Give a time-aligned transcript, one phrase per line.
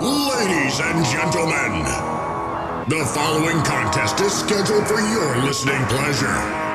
[0.00, 1.82] Ladies and gentlemen,
[2.86, 6.67] the following contest is scheduled for your listening pleasure.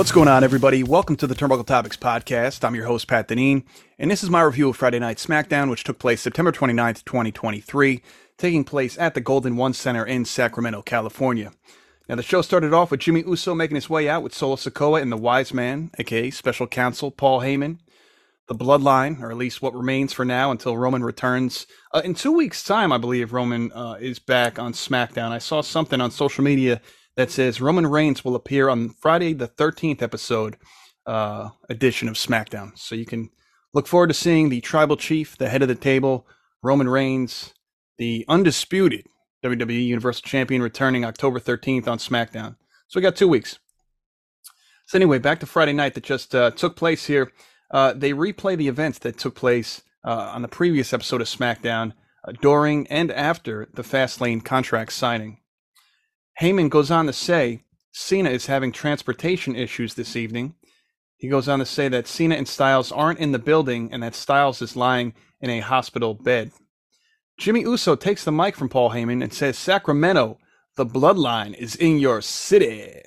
[0.00, 0.82] What's going on, everybody?
[0.82, 2.64] Welcome to the Turnbuckle Topics podcast.
[2.64, 3.64] I'm your host, Pat Deneen,
[3.98, 8.00] and this is my review of Friday Night SmackDown, which took place September 29th, 2023,
[8.38, 11.52] taking place at the Golden One Center in Sacramento, California.
[12.08, 15.02] Now, the show started off with Jimmy Uso making his way out with Solo Sikoa
[15.02, 17.80] and the Wise Man, aka Special Counsel Paul Heyman,
[18.48, 21.66] the Bloodline, or at least what remains for now until Roman returns.
[21.92, 25.30] Uh, in two weeks' time, I believe Roman uh, is back on SmackDown.
[25.30, 26.80] I saw something on social media
[27.20, 30.56] that says Roman Reigns will appear on Friday the 13th episode
[31.04, 32.78] uh, edition of SmackDown.
[32.78, 33.28] So you can
[33.74, 36.26] look forward to seeing the tribal chief, the head of the table,
[36.62, 37.52] Roman Reigns,
[37.98, 39.04] the undisputed
[39.44, 42.56] WWE Universal Champion, returning October 13th on SmackDown.
[42.88, 43.58] So we got two weeks.
[44.86, 47.32] So anyway, back to Friday night that just uh, took place here.
[47.70, 51.92] Uh, they replay the events that took place uh, on the previous episode of SmackDown
[52.26, 55.39] uh, during and after the Fastlane contract signing.
[56.40, 60.54] Heyman goes on to say Cena is having transportation issues this evening.
[61.16, 64.14] He goes on to say that Cena and Styles aren't in the building and that
[64.14, 66.52] Styles is lying in a hospital bed.
[67.38, 70.38] Jimmy Uso takes the mic from Paul Heyman and says, Sacramento,
[70.76, 73.02] the bloodline is in your city.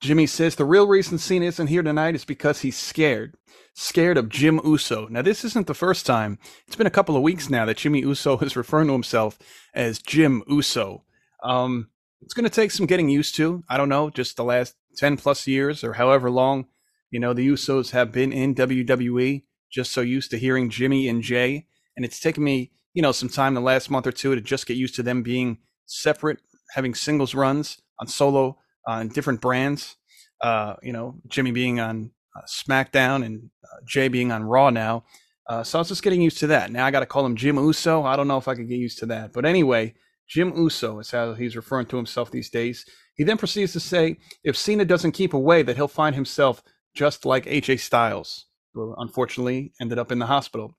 [0.00, 3.36] Jimmy says the real reason Cena isn't here tonight is because he's scared.
[3.74, 5.08] Scared of Jim Uso.
[5.08, 6.38] Now, this isn't the first time.
[6.66, 9.38] It's been a couple of weeks now that Jimmy Uso is referring to himself
[9.74, 11.04] as Jim Uso.
[11.42, 11.88] Um,
[12.22, 13.62] it's going to take some getting used to.
[13.68, 16.66] I don't know, just the last 10 plus years or however long,
[17.10, 21.22] you know, the Usos have been in WWE, just so used to hearing Jimmy and
[21.22, 21.66] Jay.
[21.96, 24.66] And it's taken me, you know, some time the last month or two to just
[24.66, 26.38] get used to them being separate,
[26.74, 29.96] having singles runs on solo on different brands.
[30.40, 35.04] Uh, you know, Jimmy being on uh, SmackDown and uh, Jay being on Raw now.
[35.48, 36.72] Uh, so I was just getting used to that.
[36.72, 38.02] Now I got to call him Jim Uso.
[38.02, 39.32] I don't know if I could get used to that.
[39.32, 39.94] But anyway,
[40.28, 42.84] Jim Uso is how he's referring to himself these days.
[43.14, 46.62] He then proceeds to say if Cena doesn't keep away, that he'll find himself
[46.94, 50.76] just like AJ Styles, who unfortunately ended up in the hospital.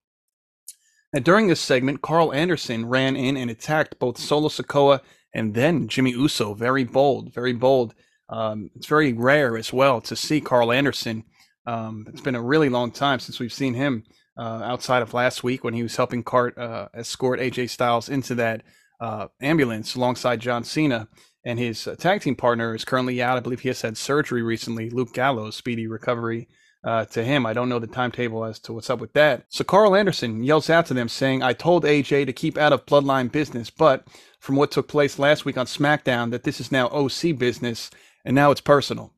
[1.14, 5.02] Now, during this segment, Karl Anderson ran in and attacked both Solo Sikoa
[5.34, 6.54] and then Jimmy Uso.
[6.54, 7.94] Very bold, very bold.
[8.30, 11.24] Um, it's very rare as well to see Karl Anderson.
[11.68, 14.04] Um, it's been a really long time since we've seen him
[14.38, 18.36] uh, outside of last week when he was helping Cart uh, escort AJ Styles into
[18.36, 18.64] that
[19.06, 21.08] uh, ambulance alongside John Cena.
[21.44, 23.38] And his uh, tag team partner is currently out.
[23.38, 24.90] I believe he has had surgery recently.
[24.90, 26.48] Luke Gallows, speedy recovery
[26.84, 27.46] uh, to him.
[27.46, 29.46] I don't know the timetable as to what's up with that.
[29.50, 32.88] So Karl Anderson yells out to them saying, I told AJ to keep out of
[32.88, 34.08] bloodline business, but
[34.40, 37.92] from what took place last week on SmackDown, that this is now OC business
[38.24, 39.14] and now it's personal.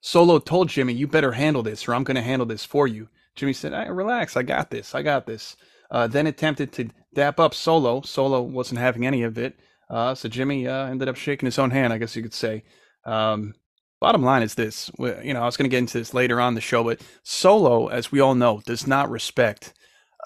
[0.00, 3.08] Solo told Jimmy, You better handle this or I'm going to handle this for you.
[3.34, 5.56] Jimmy said, hey, Relax, I got this, I got this.
[5.92, 8.00] Uh, then attempted to dap up Solo.
[8.00, 9.54] Solo wasn't having any of it.
[9.90, 12.64] Uh, so Jimmy uh, ended up shaking his own hand, I guess you could say.
[13.04, 13.54] Um,
[14.00, 16.54] bottom line is this: you know, I was going to get into this later on
[16.54, 19.74] the show, but Solo, as we all know, does not respect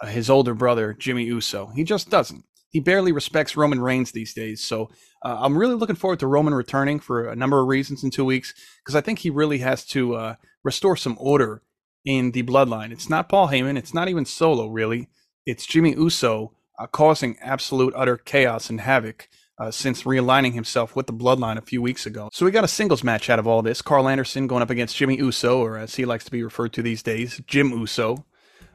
[0.00, 1.66] uh, his older brother Jimmy Uso.
[1.74, 2.44] He just doesn't.
[2.70, 4.62] He barely respects Roman Reigns these days.
[4.62, 4.90] So
[5.24, 8.24] uh, I'm really looking forward to Roman returning for a number of reasons in two
[8.24, 11.62] weeks because I think he really has to uh, restore some order
[12.04, 12.92] in the bloodline.
[12.92, 13.78] It's not Paul Heyman.
[13.78, 15.08] It's not even Solo, really.
[15.46, 21.06] It's Jimmy Uso uh, causing absolute utter chaos and havoc uh, since realigning himself with
[21.06, 22.30] the bloodline a few weeks ago.
[22.32, 23.80] So we got a singles match out of all this.
[23.80, 26.82] Karl Anderson going up against Jimmy Uso, or as he likes to be referred to
[26.82, 28.26] these days, Jim Uso.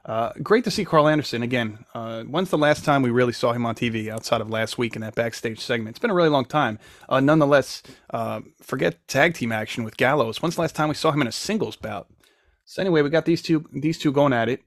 [0.05, 1.85] Uh, great to see Karl Anderson again.
[1.93, 4.95] Uh, when's the last time we really saw him on TV outside of last week
[4.95, 5.89] in that backstage segment?
[5.89, 6.79] It's been a really long time.
[7.09, 10.41] Uh, nonetheless, uh, forget tag team action with Gallows.
[10.41, 12.07] When's the last time we saw him in a singles bout?
[12.63, 14.63] So anyway, we got these two these two going at it,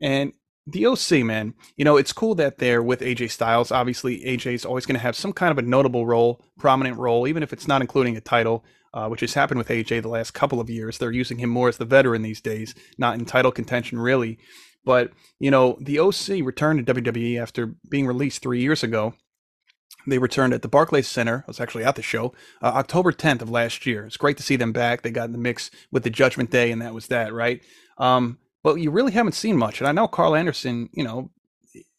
[0.00, 0.32] and
[0.66, 3.72] the OC, man, you know, it's cool that they're with AJ Styles.
[3.72, 7.26] Obviously, AJ is always going to have some kind of a notable role, prominent role,
[7.26, 8.64] even if it's not including a title,
[8.94, 10.98] uh, which has happened with AJ the last couple of years.
[10.98, 14.38] They're using him more as the veteran these days, not in title contention, really.
[14.84, 19.14] But, you know, the OC returned to WWE after being released three years ago.
[20.06, 21.44] They returned at the Barclays Center.
[21.46, 24.04] I was actually at the show uh, October 10th of last year.
[24.04, 25.02] It's great to see them back.
[25.02, 27.62] They got in the mix with the Judgment Day, and that was that, right?
[27.98, 29.80] Um, but you really haven't seen much.
[29.80, 31.30] And I know Karl Anderson, you know,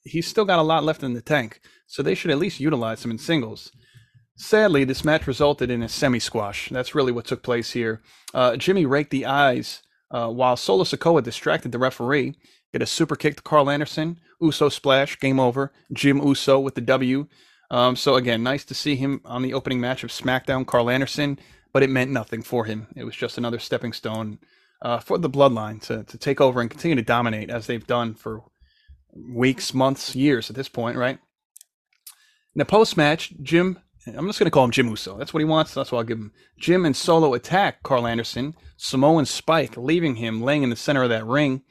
[0.03, 1.59] he's still got a lot left in the tank.
[1.87, 3.71] So they should at least utilize him in singles.
[4.35, 6.69] Sadly, this match resulted in a semi squash.
[6.69, 8.01] That's really what took place here.
[8.33, 12.35] Uh, Jimmy raked the eyes uh, while Solo Sikoa distracted the referee.
[12.71, 14.19] Get a super kick to Karl Anderson.
[14.41, 15.71] Uso splash, game over.
[15.93, 17.27] Jim Uso with the W.
[17.69, 21.39] Um, so again, nice to see him on the opening match of SmackDown, Karl Anderson,
[21.71, 22.87] but it meant nothing for him.
[22.95, 24.39] It was just another stepping stone
[24.83, 28.13] uh, for the Bloodline to to take over and continue to dominate as they've done
[28.13, 28.43] for
[29.15, 31.17] weeks, months, years at this point, right?
[32.55, 35.17] In the post match, Jim, I'm just going to call him Jim Uso.
[35.17, 35.73] That's what he wants.
[35.73, 36.33] That's what I'll give him.
[36.59, 41.09] Jim and Solo attack Karl Anderson, Samoan Spike, leaving him laying in the center of
[41.09, 41.61] that ring.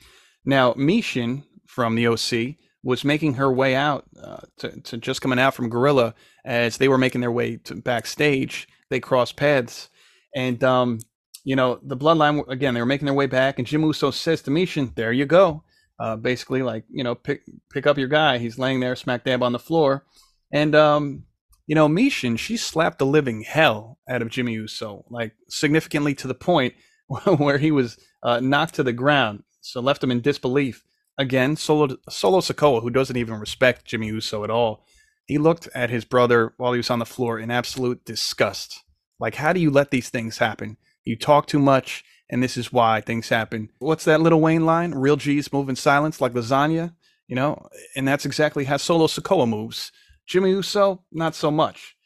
[0.45, 5.39] Now, Michin from the OC was making her way out uh, to, to just coming
[5.39, 6.15] out from Gorilla
[6.45, 8.67] as they were making their way to backstage.
[8.91, 9.89] They crossed paths.
[10.35, 10.99] And, um,
[11.45, 13.59] you know, the bloodline, again, they were making their way back.
[13.59, 15.65] And Jim Uso says to Michin, there you go.
[15.99, 17.43] Uh, basically, like, you know, pick,
[17.73, 18.39] pick up your guy.
[18.39, 20.05] He's laying there smack dab on the floor.
[20.53, 21.25] And, um,
[21.67, 26.29] you know, Michin, she slapped the living hell out of Jimmy Uso, like significantly to
[26.29, 26.75] the point
[27.37, 29.43] where he was uh, knocked to the ground.
[29.61, 30.85] So left him in disbelief.
[31.19, 34.85] Again, Solo, Solo Sikoa, who doesn't even respect Jimmy Uso at all,
[35.27, 38.83] he looked at his brother while he was on the floor in absolute disgust.
[39.21, 40.79] Like, how do you let these things happen?
[41.05, 43.71] You talk too much, and this is why things happen.
[43.79, 44.93] What's that Lil Wayne line?
[44.93, 46.95] Real G's move in silence like lasagna,
[47.29, 47.69] you know?
[47.97, 49.93] And that's exactly how Solo Sikoa moves.
[50.27, 51.97] Jimmy Uso, not so much.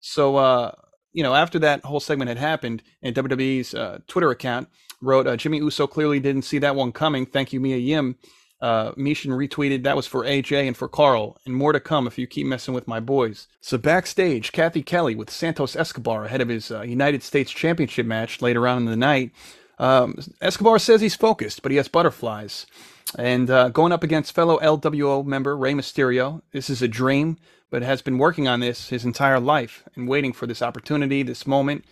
[0.00, 0.72] So, uh,
[1.12, 4.68] you know, after that whole segment had happened, and WWE's uh, Twitter account
[5.02, 7.26] wrote, uh, Jimmy Uso clearly didn't see that one coming.
[7.26, 8.16] Thank you, Mia Yim.
[8.60, 12.26] Uh, retweeted that was for AJ and for Karl, and more to come if you
[12.26, 13.48] keep messing with my boys.
[13.60, 18.40] So backstage, Cathy Kelly with Santos Escobar ahead of his uh, United States Championship match
[18.40, 19.32] later on in the night.
[19.78, 22.66] Um, Escobar says he's focused, but he has butterflies.
[23.18, 27.36] And uh, going up against fellow LWO member Rey Mysterio, this is a dream,
[27.70, 31.46] but has been working on this his entire life and waiting for this opportunity, this
[31.46, 31.84] moment,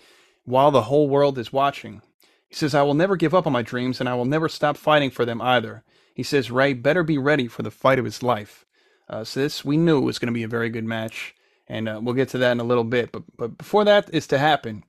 [0.45, 2.03] while the whole world is watching.
[2.49, 4.77] He says, I will never give up on my dreams, and I will never stop
[4.77, 5.83] fighting for them either.
[6.15, 8.65] He says Rey better be ready for the fight of his life.
[9.09, 11.35] Uh, so this we knew was going to be a very good match,
[11.69, 13.13] and uh, we'll get to that in a little bit.
[13.13, 14.85] But but before that is to happen,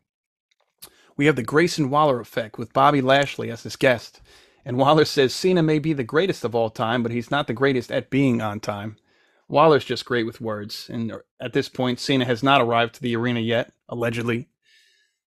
[1.18, 4.22] we have the Grayson Waller effect with Bobby Lashley as his guest.
[4.64, 7.54] And Waller says Cena may be the greatest of all time, but he's not the
[7.54, 8.98] greatest at being on time.
[9.48, 13.16] Waller's just great with words, and at this point, Cena has not arrived to the
[13.16, 14.50] arena yet, allegedly.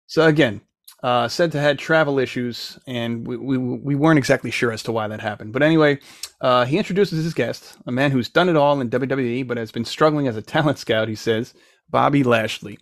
[0.07, 0.61] So again,
[1.03, 4.91] uh, said to had travel issues, and we, we, we weren't exactly sure as to
[4.91, 5.53] why that happened.
[5.53, 5.99] But anyway,
[6.41, 9.71] uh, he introduces his guest, a man who's done it all in WWE, but has
[9.71, 11.07] been struggling as a talent scout.
[11.07, 11.53] He says,
[11.89, 12.79] Bobby Lashley.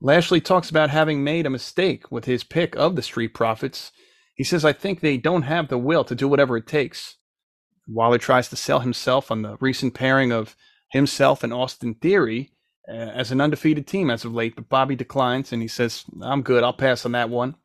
[0.00, 3.92] Lashley talks about having made a mistake with his pick of the Street Profits.
[4.34, 7.16] He says, I think they don't have the will to do whatever it takes.
[7.86, 10.56] Waller tries to sell himself on the recent pairing of
[10.90, 12.52] himself and Austin Theory
[12.88, 16.64] as an undefeated team as of late, but Bobby declines and he says, I'm good,
[16.64, 17.56] I'll pass on that one.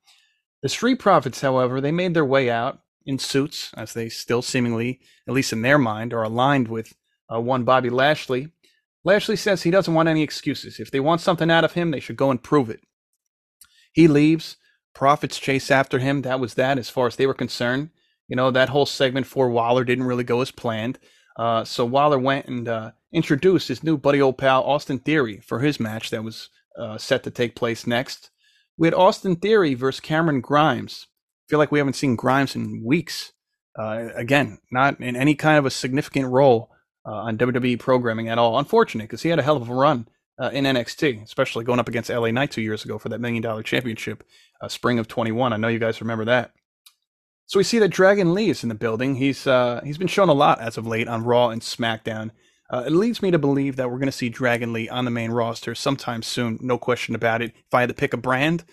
[0.62, 5.00] The Street Profits, however, they made their way out in suits, as they still seemingly,
[5.28, 6.94] at least in their mind, are aligned with
[7.34, 8.52] uh, one Bobby Lashley.
[9.04, 10.80] Lashley says he doesn't want any excuses.
[10.80, 12.82] If they want something out of him, they should go and prove it.
[13.94, 14.58] He leaves.
[14.94, 16.24] Profits chase after him.
[16.24, 17.92] That was that as far as they were concerned.
[18.28, 21.00] You know, that whole segment for Waller didn't really go as planned.
[21.38, 25.60] Uh, so Waller went and uh, introduced his new buddy old pal Austin Theory for
[25.60, 28.32] his match that was uh, set to take place next.
[28.78, 31.08] We had Austin Theory versus Cameron Grimes.
[31.08, 33.34] I feel like we haven't seen Grimes in weeks.
[33.78, 36.72] Uh, again, not in any kind of a significant role
[37.06, 38.58] uh, on WWE programming at all.
[38.58, 40.08] Unfortunate because he had a hell of a run
[40.40, 43.44] uh, in NXT, especially going up against LA Knight two years ago for that million
[43.44, 44.24] dollar championship,
[44.68, 45.54] spring of 21.
[45.54, 46.52] I know you guys remember that.
[47.48, 49.16] So we see that Dragon Lee is in the building.
[49.16, 52.32] He's uh, he's been shown a lot as of late on Raw and SmackDown.
[52.70, 55.12] Uh, it leads me to believe that we're going to see Dragon Lee on the
[55.12, 57.54] main roster sometime soon, no question about it.
[57.56, 58.66] If I had to pick a brand,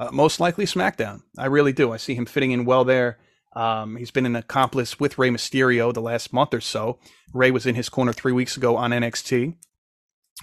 [0.00, 1.22] uh, most likely SmackDown.
[1.38, 1.92] I really do.
[1.92, 3.18] I see him fitting in well there.
[3.54, 6.98] Um, he's been an accomplice with Rey Mysterio the last month or so.
[7.32, 9.54] Rey was in his corner three weeks ago on NXT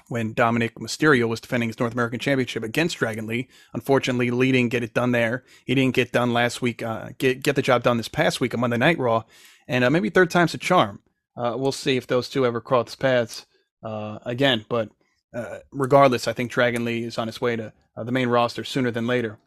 [0.07, 3.47] when Dominic Mysterio was defending his North American Championship against Dragon Lee.
[3.73, 5.43] Unfortunately, Lee didn't get it done there.
[5.65, 6.81] He didn't get done last week.
[6.81, 9.23] Uh, get get the job done this past week on Monday Night Raw,
[9.67, 10.99] and uh, maybe third time's a charm.
[11.37, 13.45] Uh, we'll see if those two ever cross paths
[13.83, 14.65] uh, again.
[14.69, 14.89] But
[15.33, 18.63] uh, regardless, I think Dragon Lee is on his way to uh, the main roster
[18.63, 19.39] sooner than later.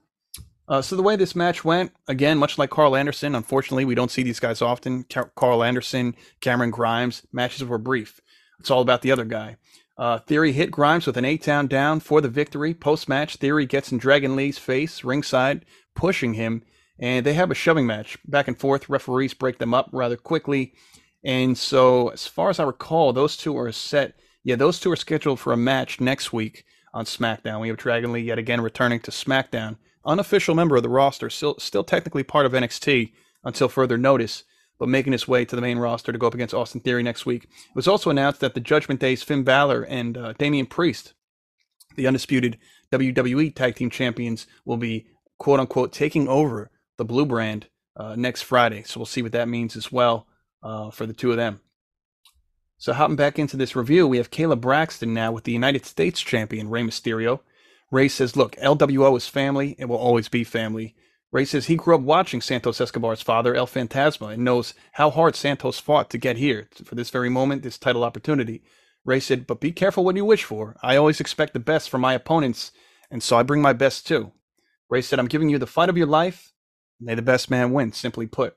[0.81, 4.25] So the way this match went, again, much like Karl Anderson, unfortunately, we don't see
[4.25, 5.05] these guys often.
[5.05, 8.21] Car- Karl Anderson, Cameron Grimes, matches were brief.
[8.59, 9.57] It's all about the other guy.
[9.99, 12.75] Uh, Theory hit Grimes with an A-Town Down for the victory.
[12.75, 16.63] Post match, Theory gets in Dragon Lee's face, ringside, pushing him,
[16.99, 18.89] and they have a shoving match back and forth.
[18.89, 20.75] Referees break them up rather quickly.
[21.25, 24.19] And so, as far as I recall, those two are set.
[24.45, 27.61] Yeah, those two are scheduled for a match next week on SmackDown.
[27.61, 31.57] We have Dragon Lee yet again returning to SmackDown, unofficial member of the roster, still
[31.59, 33.13] still technically part of NXT
[33.45, 34.45] until further notice,
[34.79, 37.27] but making his way to the main roster to go up against Austin Theory next
[37.27, 37.45] week.
[37.45, 41.15] It was also announced that the Judgment Day's Finn Balor and uh, Damian Priest,
[41.97, 42.59] the undisputed
[42.93, 45.07] WWE Tag Team Champions, will be
[45.39, 47.67] quote unquote taking over the Blue Brand
[47.97, 48.83] uh, next Friday.
[48.83, 50.27] So we'll see what that means as well
[50.63, 51.61] uh, for the two of them.
[52.79, 56.21] So hopping back into this review, we have Kayla Braxton now with the United States
[56.21, 57.41] champion Rey Mysterio.
[57.91, 59.77] Rey says, "Look, LWO is family.
[59.79, 60.95] It will always be family."
[61.37, 65.37] Rey says he grew up watching Santos Escobar's father, El Fantasma, and knows how hard
[65.37, 68.63] Santos fought to get here for this very moment, this title opportunity.
[69.05, 70.79] Rey said, "But be careful what you wish for.
[70.83, 72.73] I always expect the best from my opponents,
[73.11, 74.33] and so I bring my best too."
[74.89, 76.55] Rey said, "I'm giving you the fight of your life.
[76.99, 78.57] May the best man win." Simply put.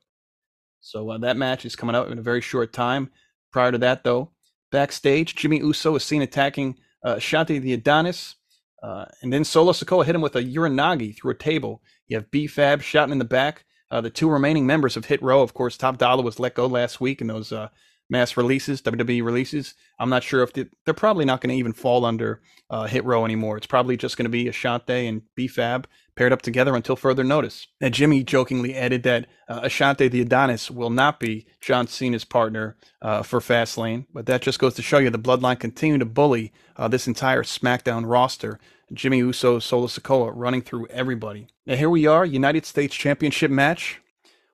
[0.79, 3.11] So uh, that match is coming up in a very short time.
[3.51, 4.31] Prior to that, though,
[4.71, 8.35] backstage, Jimmy Uso is seen attacking uh, Ashante the Adonis,
[8.81, 11.81] uh, and then Solo Sikoa hit him with a Uranage through a table.
[12.09, 13.65] You have B-Fab shouting in the back.
[13.91, 16.65] Uh, the two remaining members of Hit Row, of course, Top Dollar was let go
[16.65, 17.69] last week in those uh,
[18.09, 19.75] mass releases, WWE releases.
[19.99, 23.05] I'm not sure if they, are probably not going to even fall under uh, Hit
[23.05, 23.57] Row anymore.
[23.57, 27.67] It's probably just going to be Ashante and B-Fab paired up together until further notice.
[27.79, 32.75] And Jimmy jokingly added that uh, Ashante the Adonis will not be John Cena's partner
[33.01, 36.51] uh, for Fastlane, but that just goes to show you the Bloodline continue to bully
[36.75, 38.59] uh, this entire SmackDown roster.
[38.91, 41.47] Jimmy Uso, Solo Sikoa running through everybody.
[41.65, 44.01] Now here we are, United States Championship match.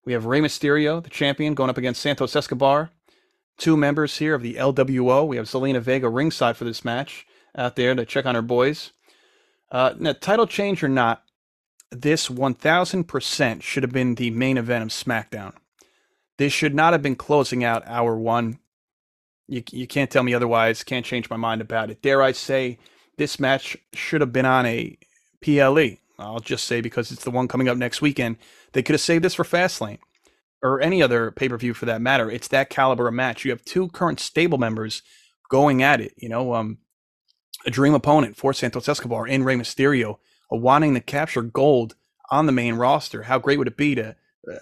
[0.04, 2.92] We have Rey Mysterio, the champion, going up against Santos Escobar
[3.58, 5.28] two members here of the LWO.
[5.28, 8.92] We have Zelina Vega ringside for this match out there to check on her boys.
[9.72, 11.24] Uh, now, title change or not,
[11.92, 15.54] this 1000% should have been the main event of SmackDown.
[16.38, 18.60] This should not have been closing out hour one.
[19.48, 20.84] You, you can't tell me otherwise.
[20.84, 22.02] Can't change my mind about it.
[22.02, 22.78] Dare I say,
[23.18, 24.98] this match should have been on a
[25.42, 25.98] PLE.
[26.20, 28.38] I'll just say because it's the one coming up next weekend.
[28.74, 30.00] They could have saved this for Fastlane
[30.66, 32.30] or any other pay per view for that matter.
[32.30, 33.46] It's that caliber of match.
[33.46, 35.04] You have two current stable members
[35.50, 36.14] going at it.
[36.18, 36.80] You know, um,
[37.66, 40.18] a dream opponent for Santos Escobar in Rey Mysterio,
[40.50, 41.96] wanting to capture gold
[42.32, 43.24] on the main roster.
[43.24, 44.16] How great would it be to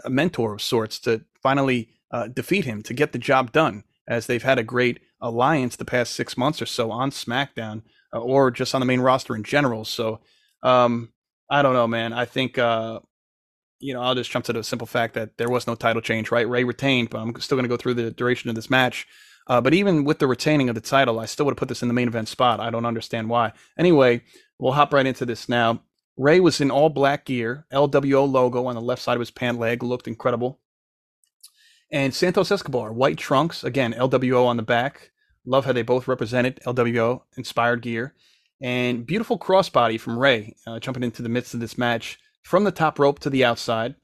[0.03, 3.85] a mentor of sorts to finally uh, defeat him to get the job done?
[4.05, 7.83] As they've had a great alliance the past six months or so on SmackDown
[8.13, 9.85] uh, or just on the main roster in general.
[9.85, 10.19] So
[10.61, 11.13] um,
[11.49, 12.11] I don't know, man.
[12.11, 12.99] I think uh,
[13.83, 16.31] you know, I'll just jump to the simple fact that there was no title change,
[16.31, 16.47] right?
[16.47, 19.05] Rey retained, but I'm still going to go through the duration of this match.
[19.47, 21.81] Uh, but even with the retaining of the title, I still would have put this
[21.81, 22.61] in the main event spot.
[22.61, 23.51] I don't understand why.
[23.77, 24.23] Anyway,
[24.57, 25.81] we'll hop right into this now.
[26.15, 29.59] Rey was in all black gear, LWO logo on the left side of his pant
[29.59, 30.61] leg, looked incredible.
[31.91, 35.11] And Santos Escobar, white trunks, again, LWO on the back.
[35.45, 38.13] Love how they both represented LWO inspired gear.
[38.61, 42.71] And beautiful crossbody from Rey, uh, jumping into the midst of this match from the
[42.71, 43.95] top rope to the outside.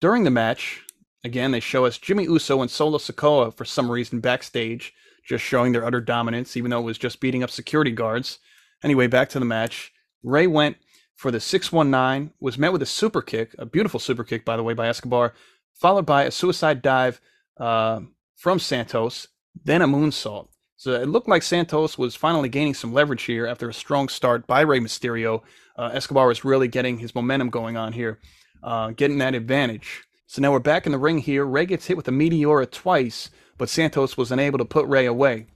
[0.00, 0.82] During the match,
[1.24, 4.92] again, they show us Jimmy Uso and Solo Sikoa for some reason backstage,
[5.26, 8.38] just showing their utter dominance, even though it was just beating up security guards.
[8.82, 9.92] Anyway, back to the match.
[10.22, 10.76] Rey went
[11.16, 14.62] for the 619, was met with a super kick, a beautiful super kick, by the
[14.62, 15.34] way, by Escobar,
[15.74, 17.20] followed by a suicide dive
[17.58, 18.00] uh,
[18.36, 19.28] from Santos,
[19.64, 20.48] then a moonsault.
[20.80, 24.46] So it looked like Santos was finally gaining some leverage here after a strong start
[24.46, 25.42] by Rey Mysterio.
[25.76, 28.18] Uh, Escobar was really getting his momentum going on here,
[28.62, 30.04] uh, getting that advantage.
[30.26, 31.44] So now we're back in the ring here.
[31.44, 35.48] Rey gets hit with a Meteora twice, but Santos was unable to put Rey away.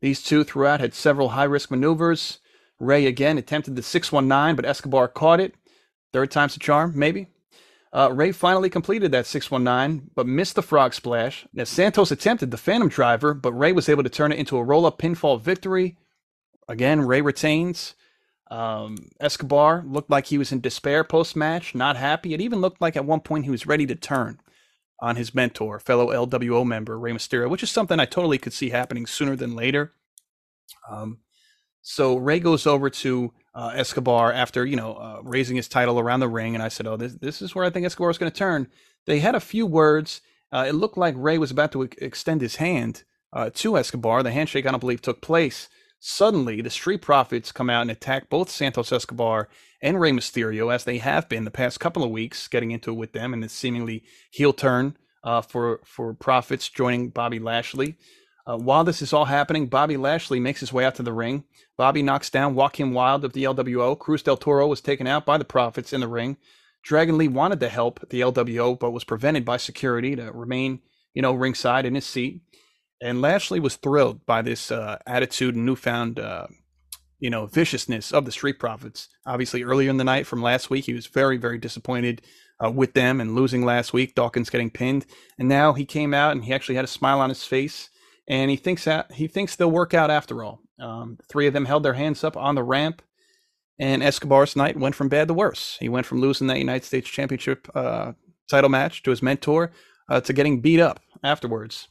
[0.00, 2.40] These two throughout had several high risk maneuvers.
[2.80, 5.54] Rey again attempted the 619, but Escobar caught it.
[6.12, 7.28] Third time's a charm, maybe.
[7.94, 11.46] Uh, Rey finally completed that 619, but missed the frog splash.
[11.52, 14.64] Now, Santos attempted the Phantom Driver, but Rey was able to turn it into a
[14.64, 15.96] roll up pinfall victory.
[16.68, 17.94] Again, Rey retains.
[18.50, 22.34] Um, Escobar looked like he was in despair post match, not happy.
[22.34, 24.40] It even looked like at one point he was ready to turn
[25.00, 28.70] on his mentor, fellow LWO member, Rey Mysterio, which is something I totally could see
[28.70, 29.92] happening sooner than later.
[30.90, 31.18] Um,
[31.84, 36.20] so Rey goes over to uh, Escobar after you know uh, raising his title around
[36.20, 38.32] the ring, and I said, "Oh, this this is where I think Escobar is going
[38.32, 38.68] to turn."
[39.06, 40.22] They had a few words.
[40.50, 44.22] Uh, it looked like Rey was about to extend his hand uh, to Escobar.
[44.22, 45.68] The handshake, I don't believe, took place.
[46.00, 49.48] Suddenly, the Street Profits come out and attack both Santos Escobar
[49.82, 52.96] and Rey Mysterio, as they have been the past couple of weeks, getting into it
[52.96, 57.98] with them, and this seemingly heel turn uh, for for Profits joining Bobby Lashley.
[58.46, 61.44] Uh, while this is all happening, Bobby Lashley makes his way out to the ring.
[61.78, 63.98] Bobby knocks down Joaquin Wilde of the LWO.
[63.98, 66.36] Cruz del Toro was taken out by the Profits in the ring.
[66.82, 70.80] Dragon Lee wanted to help the LWO, but was prevented by security to remain,
[71.14, 72.42] you know, ringside in his seat.
[73.00, 76.46] And Lashley was thrilled by this uh, attitude and newfound, uh,
[77.18, 79.08] you know, viciousness of the Street Profits.
[79.24, 82.20] Obviously, earlier in the night from last week, he was very, very disappointed
[82.62, 84.14] uh, with them and losing last week.
[84.14, 85.06] Dawkins getting pinned,
[85.38, 87.88] and now he came out and he actually had a smile on his face,
[88.28, 90.60] and he thinks that he thinks they'll work out after all.
[90.80, 93.02] Um, three of them held their hands up on the ramp,
[93.78, 95.76] and Escobar's night went from bad to worse.
[95.80, 98.12] He went from losing that United States Championship uh,
[98.48, 99.72] title match to his mentor
[100.08, 101.88] uh, to getting beat up afterwards.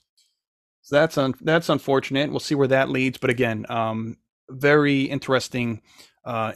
[0.82, 2.30] So that's un- that's unfortunate.
[2.30, 3.18] We'll see where that leads.
[3.18, 4.18] But again, um,
[4.50, 5.82] very interesting,
[6.26, 6.54] uh,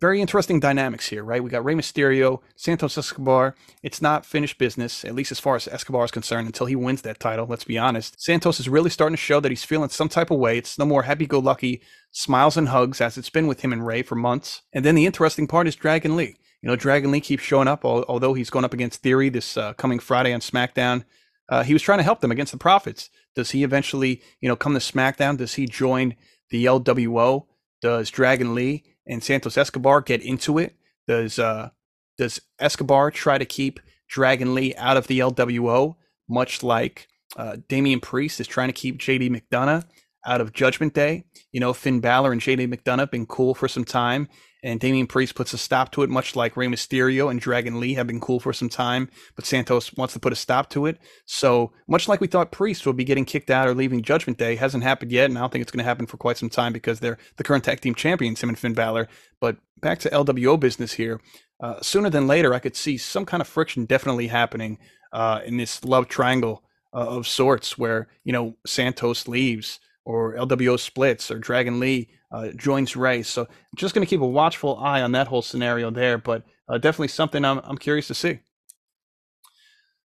[0.00, 1.42] very interesting dynamics here, right?
[1.42, 3.54] We got Rey Mysterio, Santos Escobar.
[3.82, 7.02] It's not finished business, at least as far as Escobar is concerned, until he wins
[7.02, 7.46] that title.
[7.46, 8.20] Let's be honest.
[8.20, 10.58] Santos is really starting to show that he's feeling some type of way.
[10.58, 14.14] It's no more happy-go-lucky smiles and hugs as it's been with him and Rey for
[14.14, 14.62] months.
[14.72, 16.36] And then the interesting part is Dragon Lee.
[16.62, 19.74] You know, Dragon Lee keeps showing up, although he's going up against Theory this uh,
[19.74, 21.04] coming Friday on SmackDown.
[21.48, 23.08] Uh, he was trying to help them against the Profits.
[23.34, 25.36] Does he eventually, you know, come to SmackDown?
[25.36, 26.16] Does he join
[26.50, 27.46] the LWO?
[27.82, 30.74] Does Dragon Lee and Santos Escobar get into it?
[31.06, 31.70] Does uh,
[32.18, 35.96] does Escobar try to keep Dragon Lee out of the LWO,
[36.28, 39.84] much like uh, Damian Priest is trying to keep JD McDonagh
[40.26, 41.24] out of Judgment Day?
[41.52, 44.28] You know, Finn Balor and JD McDonagh been cool for some time,
[44.62, 47.94] and Damian Priest puts a stop to it, much like Rey Mysterio and Dragon Lee
[47.94, 50.98] have been cool for some time, but Santos wants to put a stop to it.
[51.24, 54.56] So much like we thought Priest would be getting kicked out or leaving Judgment Day,
[54.56, 56.72] hasn't happened yet, and I don't think it's going to happen for quite some time
[56.72, 59.08] because they're the current tag team champions, him and Finn Balor.
[59.40, 61.20] But back to LWO business here.
[61.60, 64.78] Uh, sooner than later, I could see some kind of friction definitely happening
[65.12, 70.78] uh, in this love triangle uh, of sorts, where you know Santos leaves or LWO
[70.78, 73.22] splits or Dragon Lee uh, joins Rey.
[73.24, 76.78] So just going to keep a watchful eye on that whole scenario there, but uh,
[76.78, 78.38] definitely something I'm, I'm curious to see.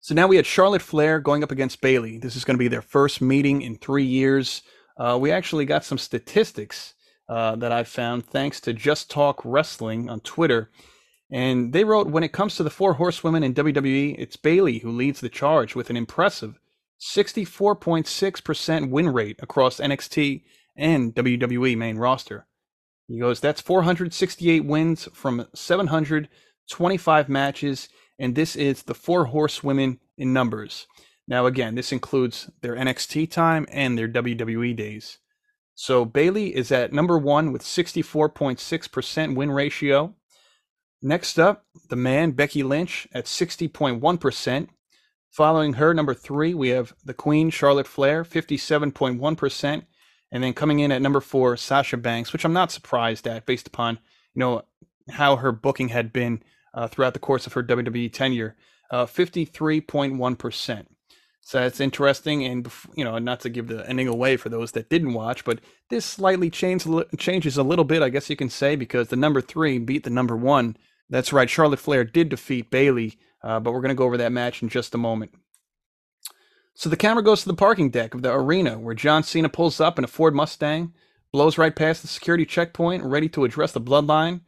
[0.02, 2.20] So now we had Charlotte Flair going up against Bayley.
[2.20, 4.62] This is going to be their first meeting in three years.
[4.98, 6.94] Uh, we actually got some statistics
[7.30, 10.70] uh, that I found thanks to Just Talk Wrestling on Twitter.
[11.32, 14.92] And they wrote when it comes to the four horsewomen in WWE, it's Bailey who
[14.92, 16.60] leads the charge with an impressive
[17.06, 20.44] 64.6% win rate across NXT
[20.76, 22.48] and WWE main roster.
[23.08, 30.34] He goes, that's 468 wins from 725 matches, and this is the four horsewomen in
[30.34, 30.88] numbers.
[31.28, 35.20] Now, again, this includes their NXT time and their WWE days.
[35.76, 40.16] So Bayley is at number one with 64.6% win ratio.
[41.02, 44.70] Next up, the man Becky Lynch at 60.1%.
[45.36, 49.84] Following her, number three, we have the Queen Charlotte Flair, 57.1%.
[50.32, 53.68] And then coming in at number four, Sasha Banks, which I'm not surprised at based
[53.68, 54.00] upon,
[54.34, 54.62] you know,
[55.10, 56.42] how her booking had been
[56.74, 58.56] uh, throughout the course of her WWE tenure,
[58.92, 60.86] uh, 53.1%.
[61.42, 64.90] So that's interesting, and you know, not to give the ending away for those that
[64.90, 68.78] didn't watch, but this slightly change, changes a little bit, I guess you can say,
[68.78, 70.78] because the number three beat the number one.
[71.10, 74.32] That's right, Charlotte Flair did defeat Bayley, uh, but we're going to go over that
[74.32, 75.32] match in just a moment.
[76.74, 79.80] So the camera goes to the parking deck of the arena where John Cena pulls
[79.80, 80.94] up in a Ford Mustang,
[81.32, 84.42] blows right past the security checkpoint, ready to address the bloodline.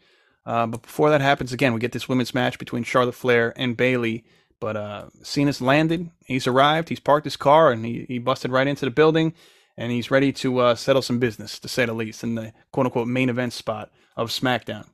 [0.46, 3.78] Uh, but before that happens, again, we get this women's match between Charlotte Flair and
[3.78, 4.26] Bayley.
[4.60, 8.68] But uh, Cena's landed, he's arrived, he's parked his car, and he, he busted right
[8.68, 9.36] into the building,
[9.78, 12.88] and he's ready to uh, settle some business, to say the least, in the quote
[12.88, 14.88] unquote main event spot of SmackDown.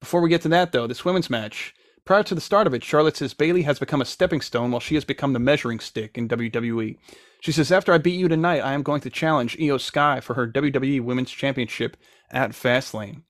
[0.00, 1.72] Before we get to that, though, this women's match,
[2.06, 4.80] Prior to the start of it, Charlotte says Bayley has become a stepping stone while
[4.80, 6.96] she has become the measuring stick in WWE.
[7.40, 10.34] She says, After I beat you tonight, I am going to challenge Iyo Sky for
[10.34, 11.96] her WWE Women's Championship
[12.30, 13.22] at Fastlane.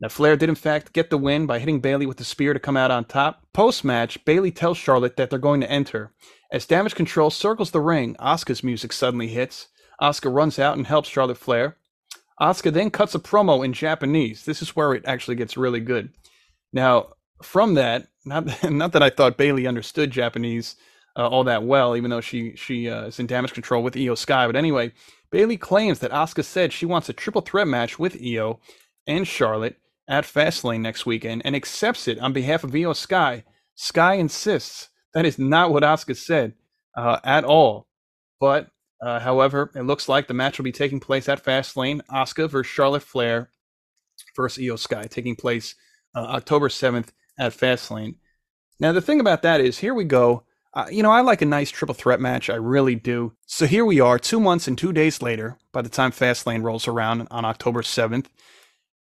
[0.00, 2.58] Now, Flair did in fact get the win by hitting Bayley with the spear to
[2.58, 3.42] come out on top.
[3.52, 6.14] Post match, Bayley tells Charlotte that they're going to enter.
[6.50, 9.68] As Damage Control circles the ring, Asuka's music suddenly hits.
[10.00, 11.76] Asuka runs out and helps Charlotte Flair.
[12.40, 14.46] Asuka then cuts a promo in Japanese.
[14.46, 16.10] This is where it actually gets really good.
[16.72, 17.08] Now,
[17.42, 20.76] from that, not not that I thought Bayley understood Japanese
[21.16, 24.16] uh, all that well, even though she she uh, is in damage control with Iyo
[24.16, 24.46] Sky.
[24.46, 24.92] But anyway,
[25.30, 28.58] Bayley claims that Asuka said she wants a triple threat match with Iyo
[29.06, 29.76] and Charlotte
[30.08, 33.44] at Fastlane next weekend and accepts it on behalf of Iyo Sky.
[33.74, 36.54] Sky insists that is not what Asuka said
[36.96, 37.86] uh, at all.
[38.38, 38.68] But
[39.00, 42.00] uh, however, it looks like the match will be taking place at Fastlane.
[42.10, 43.50] Asuka versus Charlotte Flair
[44.36, 45.74] versus Iyo Sky taking place
[46.14, 48.16] uh, October seventh at Fastlane.
[48.78, 50.44] Now, the thing about that is, here we go.
[50.74, 52.50] Uh, you know, I like a nice triple threat match.
[52.50, 53.32] I really do.
[53.46, 56.86] So here we are, two months and two days later, by the time Fastlane rolls
[56.86, 58.26] around on October 7th.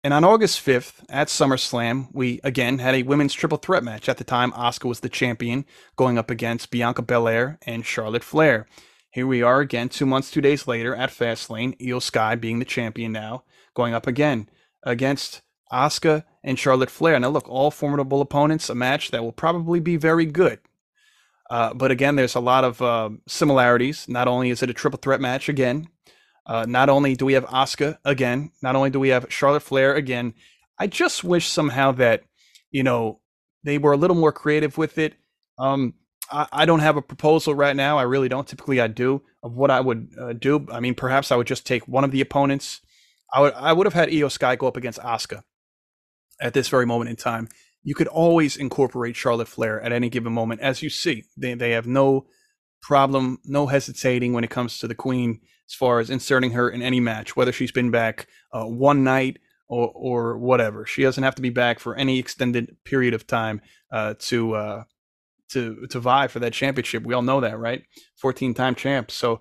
[0.03, 4.07] And on August 5th at SummerSlam, we again had a women's triple threat match.
[4.07, 5.65] At the time, Asuka was the champion,
[5.97, 8.67] going up against Bianca Belair and Charlotte Flair.
[9.11, 12.65] Here we are again, two months, two days later at Fastlane, Iyo Sky being the
[12.65, 14.47] champion now, going up again
[14.83, 17.19] against Asuka and Charlotte Flair.
[17.19, 20.59] Now, look, all formidable opponents, a match that will probably be very good.
[21.49, 24.07] Uh, but again, there's a lot of uh, similarities.
[24.07, 25.87] Not only is it a triple threat match again,
[26.45, 29.95] uh, not only do we have Asuka again, not only do we have Charlotte Flair
[29.95, 30.33] again.
[30.79, 32.23] I just wish somehow that
[32.71, 33.19] you know
[33.63, 35.15] they were a little more creative with it.
[35.57, 35.93] Um,
[36.31, 37.97] I, I, don't have a proposal right now.
[37.97, 38.47] I really don't.
[38.47, 40.67] Typically, I do of what I would uh, do.
[40.71, 42.81] I mean, perhaps I would just take one of the opponents.
[43.33, 45.43] I would I would have had Iyo Sky go up against Asuka
[46.41, 47.47] at this very moment in time
[47.87, 50.59] you could always incorporate Charlotte Flair at any given moment.
[50.59, 52.25] As you see, they, they have no
[52.81, 56.81] problem, no hesitating when it comes to the Queen as far as inserting her in
[56.81, 60.85] any match, whether she's been back uh, one night or, or whatever.
[60.85, 64.83] She doesn't have to be back for any extended period of time uh, to uh,
[65.51, 67.03] to to vie for that championship.
[67.03, 67.83] We all know that, right?
[68.17, 69.11] 14 time champ.
[69.11, 69.39] So,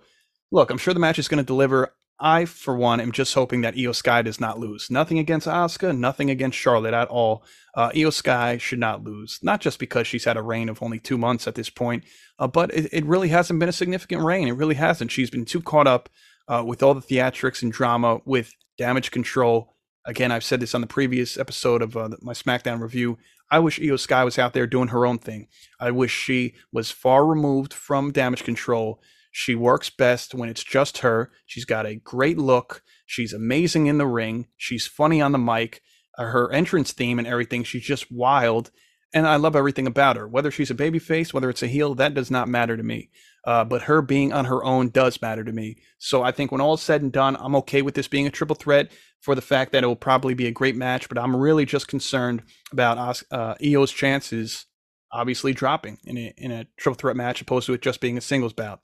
[0.53, 1.96] look, I'm sure the match is going to deliver.
[2.19, 4.91] I, for one, am just hoping that Iyo Sky does not lose.
[4.91, 7.45] Nothing against Asuka, nothing against Charlotte at all.
[7.75, 10.99] Uh, Iyo Sky should not lose, not just because she's had a reign of only
[10.99, 12.05] two months at this point,
[12.39, 14.49] uh, but it, it, really hasn't been a significant reign.
[14.49, 15.11] It really hasn't.
[15.11, 16.09] She's been too caught up
[16.49, 19.75] uh, with all the theatrics and drama with damage control.
[20.07, 23.19] Again, I've said this on the previous episode of uh, my SmackDown review.
[23.51, 25.49] I wish Iyo Sky was out there doing her own thing.
[25.79, 29.03] I wish she was far removed from damage control
[29.39, 31.31] she works best when it's just her.
[31.45, 32.83] She's got a great look.
[33.05, 34.47] She's amazing in the ring.
[34.57, 35.83] She's funny on the mic.
[36.17, 38.71] Uh, her entrance theme and everything, she's just wild.
[39.13, 40.27] And I love everything about her.
[40.27, 43.11] Whether she's a babyface, whether it's a heel, that does not matter to me.
[43.47, 45.77] Uh, but her being on her own does matter to me.
[45.99, 48.31] So I think when all is said and done, I'm okay with this being a
[48.31, 51.11] triple threat for the fact that it will probably be a great match.
[51.11, 53.55] But I'm really just concerned about uh,
[53.89, 54.65] chances,
[55.13, 58.23] obviously dropping in a in a triple threat match, opposed to it just being a
[58.23, 58.81] singles bout.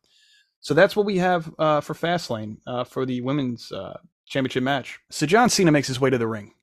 [0.62, 5.00] So that's what we have uh, for Fastlane uh, for the women's uh, championship match.
[5.10, 6.54] So John Cena makes his way to the ring.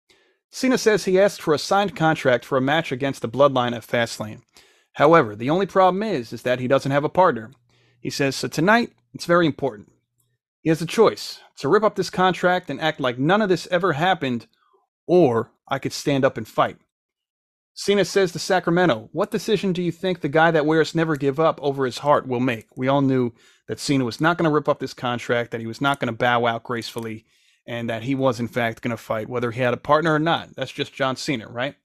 [0.50, 3.86] Cena says he asked for a signed contract for a match against the Bloodline at
[3.86, 4.42] Fastlane.
[4.94, 7.52] However, the only problem is, is that he doesn't have a partner.
[8.00, 9.92] He says, so tonight, it's very important.
[10.62, 13.68] He has a choice to rip up this contract and act like none of this
[13.68, 14.48] ever happened,
[15.08, 16.78] or I could stand up and fight.
[17.74, 21.40] Cena says to Sacramento, What decision do you think the guy that wears never give
[21.40, 22.66] up over his heart will make?
[22.76, 23.34] We all knew
[23.70, 26.08] that Cena was not going to rip up this contract, that he was not going
[26.08, 27.24] to bow out gracefully,
[27.68, 30.18] and that he was, in fact, going to fight, whether he had a partner or
[30.18, 30.56] not.
[30.56, 31.76] That's just John Cena, right?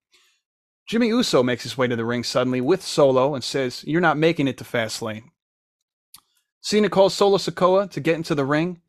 [0.86, 4.16] Jimmy Uso makes his way to the ring suddenly with Solo and says, You're not
[4.16, 5.24] making it to Fastlane.
[6.62, 8.80] Cena calls Solo Sikoa to get into the ring,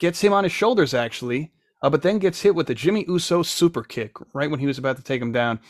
[0.00, 3.44] gets him on his shoulders, actually, uh, but then gets hit with the Jimmy Uso
[3.44, 5.60] super kick right when he was about to take him down.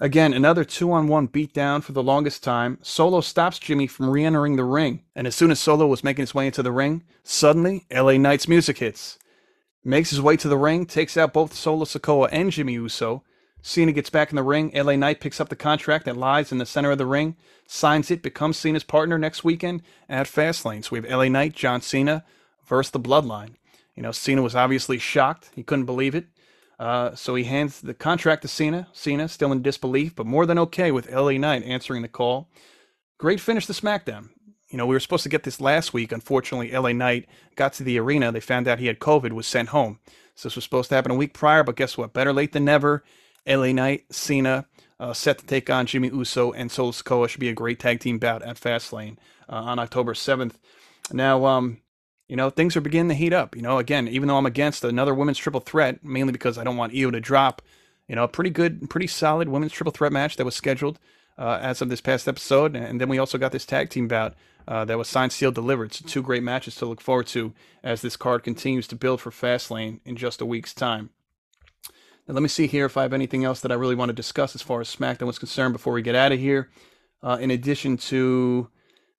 [0.00, 2.78] Again, another two on one beatdown for the longest time.
[2.82, 6.22] Solo stops Jimmy from re entering the ring, and as soon as Solo was making
[6.22, 9.18] his way into the ring, suddenly LA Knight's music hits.
[9.82, 13.24] Makes his way to the ring, takes out both Solo Sikoa and Jimmy Uso.
[13.60, 14.70] Cena gets back in the ring.
[14.72, 17.34] LA Knight picks up the contract that lies in the center of the ring,
[17.66, 20.84] signs it, becomes Cena's partner next weekend at Fastlane.
[20.84, 22.24] So we have LA Knight, John Cena
[22.64, 23.56] versus the Bloodline.
[23.96, 25.50] You know, Cena was obviously shocked.
[25.56, 26.26] He couldn't believe it.
[26.78, 28.86] Uh, so he hands the contract to Cena.
[28.92, 32.48] Cena still in disbelief, but more than okay with LA Knight answering the call.
[33.18, 34.28] Great finish to SmackDown.
[34.70, 36.12] You know, we were supposed to get this last week.
[36.12, 38.30] Unfortunately, LA Knight got to the arena.
[38.30, 39.98] They found out he had COVID, was sent home.
[40.34, 42.12] So this was supposed to happen a week prior, but guess what?
[42.12, 43.02] Better late than never.
[43.46, 44.66] LA Knight, Cena,
[45.00, 47.28] uh, set to take on Jimmy Uso and Solo Sikoa.
[47.28, 49.16] Should be a great tag team bout at Fastlane
[49.48, 50.54] uh, on October 7th.
[51.12, 51.78] Now, um,
[52.28, 53.56] you know, things are beginning to heat up.
[53.56, 56.76] You know, again, even though I'm against another women's triple threat, mainly because I don't
[56.76, 57.62] want Iyo to drop,
[58.06, 60.98] you know, a pretty good, pretty solid women's triple threat match that was scheduled
[61.38, 62.76] uh, as of this past episode.
[62.76, 64.34] And then we also got this tag team bout
[64.66, 65.94] uh, that was signed, sealed, delivered.
[65.94, 69.30] So two great matches to look forward to as this card continues to build for
[69.30, 71.10] Fastlane in just a week's time.
[72.26, 74.14] Now, let me see here if I have anything else that I really want to
[74.14, 76.68] discuss as far as SmackDown was concerned before we get out of here.
[77.22, 78.68] Uh, in addition to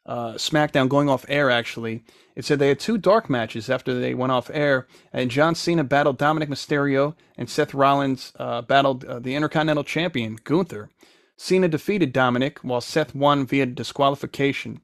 [0.09, 2.03] uh, SmackDown going off air, actually,
[2.35, 5.83] it said they had two dark matches after they went off air, and John Cena
[5.83, 10.89] battled Dominic Mysterio, and Seth Rollins uh, battled uh, the Intercontinental Champion, Gunther.
[11.37, 14.81] Cena defeated Dominic, while Seth won via disqualification.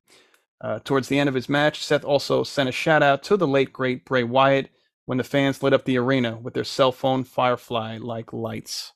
[0.62, 3.48] Uh, towards the end of his match, Seth also sent a shout out to the
[3.48, 4.70] late, great Bray Wyatt
[5.06, 8.94] when the fans lit up the arena with their cell phone Firefly like lights.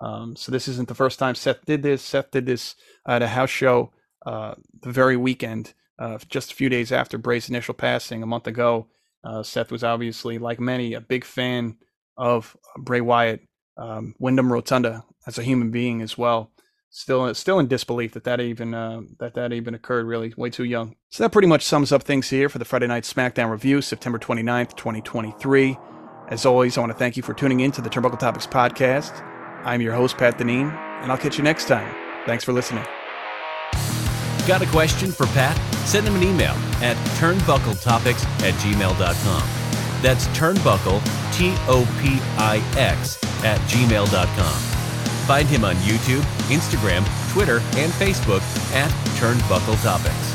[0.00, 2.02] Um, so, this isn't the first time Seth did this.
[2.02, 3.90] Seth did this at a house show
[4.26, 8.46] uh, the very weekend, uh, just a few days after Bray's initial passing a month
[8.46, 8.88] ago.
[9.24, 11.76] Uh, Seth was obviously, like many, a big fan
[12.16, 13.40] of Bray Wyatt,
[13.76, 16.50] um, Wyndham Rotunda as a human being as well.
[16.90, 20.04] Still, still in disbelief that that even uh, that that even occurred.
[20.04, 20.96] Really, way too young.
[21.08, 24.18] So that pretty much sums up things here for the Friday Night SmackDown review, September
[24.18, 25.78] 29th, 2023.
[26.28, 29.22] As always, I want to thank you for tuning in to the Turnbuckle Topics podcast.
[29.64, 30.70] I'm your host, Pat Deneen,
[31.02, 31.94] and I'll catch you next time.
[32.26, 32.84] Thanks for listening.
[34.46, 35.56] Got a question for Pat?
[35.86, 40.02] Send him an email at turnbuckletopics at gmail.com.
[40.02, 41.00] That's turnbuckle,
[41.32, 44.60] T O P I X, at gmail.com.
[45.26, 48.42] Find him on YouTube, Instagram, Twitter, and Facebook
[48.74, 50.32] at Turnbuckle Topics.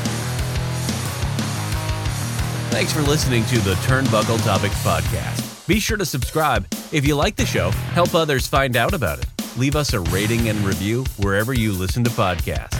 [2.70, 5.66] Thanks for listening to the Turnbuckle Topics podcast.
[5.66, 6.66] Be sure to subscribe.
[6.92, 9.26] If you like the show, help others find out about it.
[9.58, 12.77] Leave us a rating and review wherever you listen to podcasts.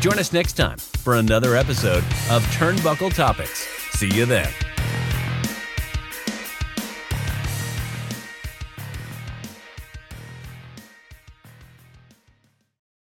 [0.00, 3.68] Join us next time for another episode of Turnbuckle Topics.
[3.92, 4.50] See you then.